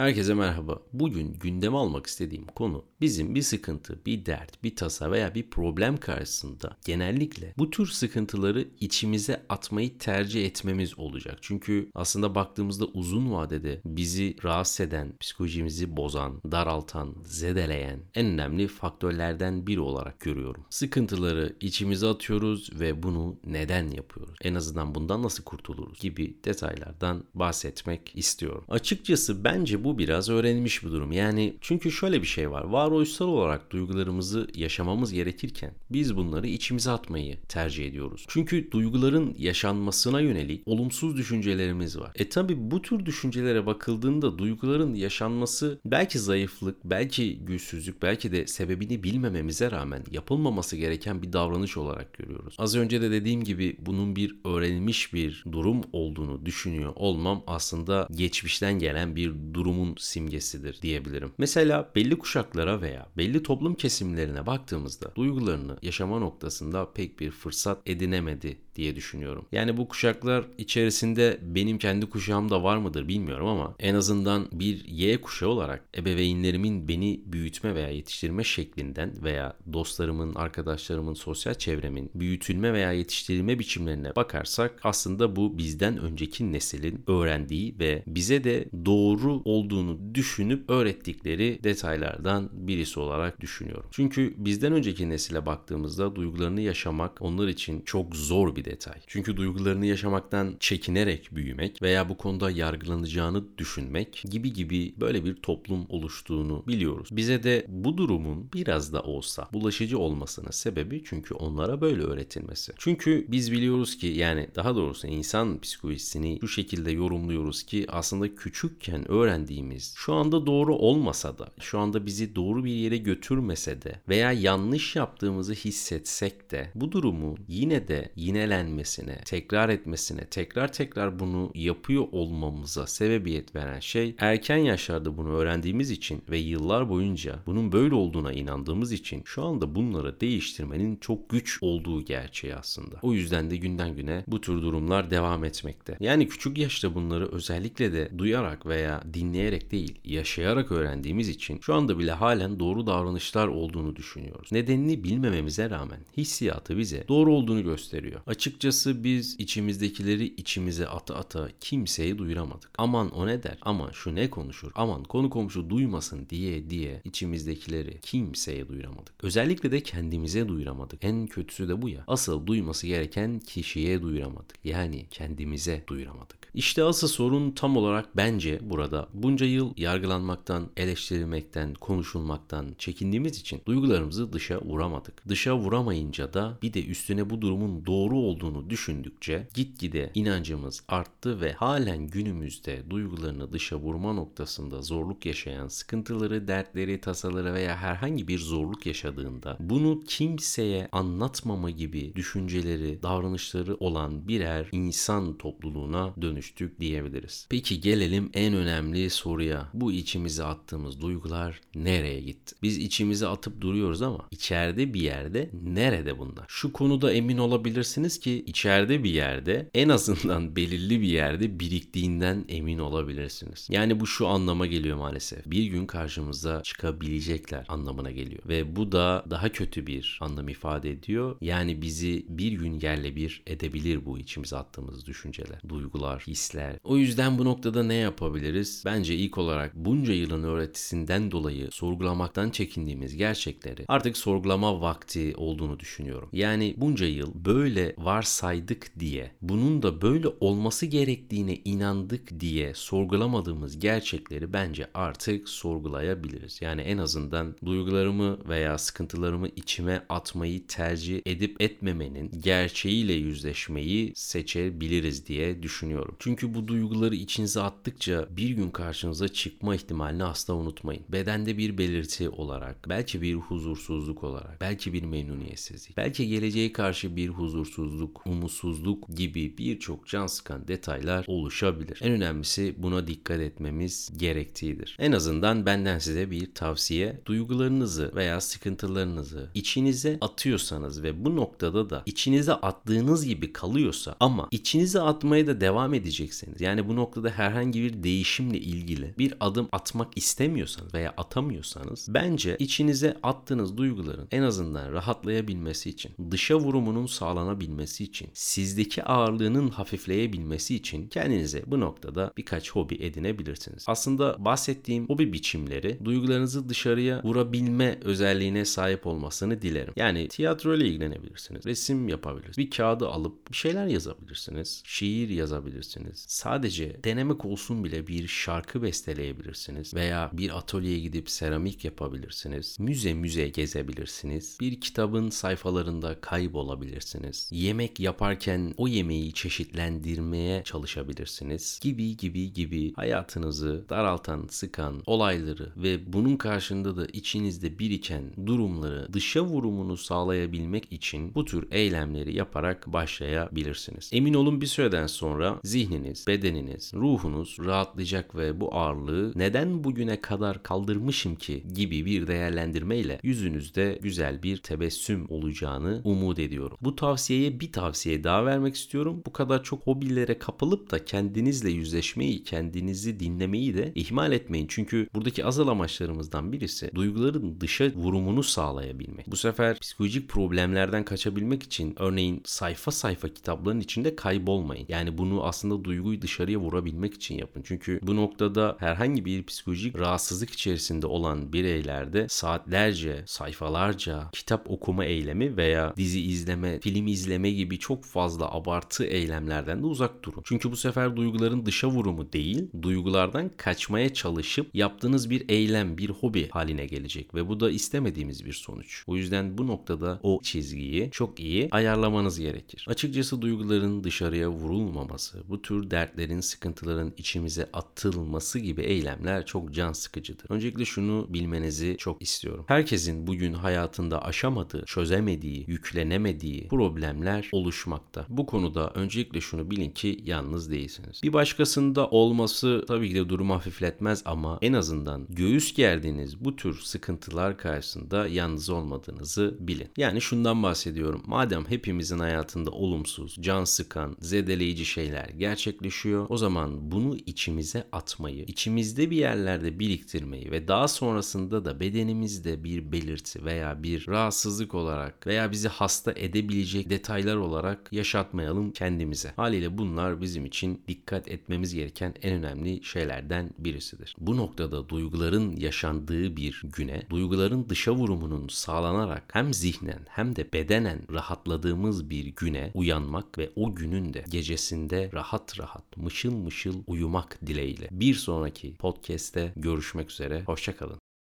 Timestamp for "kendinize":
311.08-311.62